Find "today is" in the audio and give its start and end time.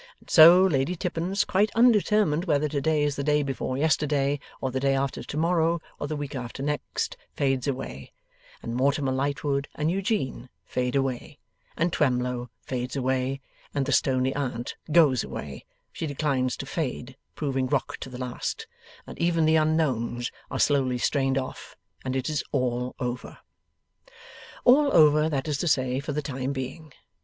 2.67-3.15